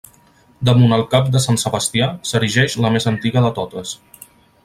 [0.69, 3.93] Damunt el cap de Sant Sebastià, s'erigeix la més antiga de totes.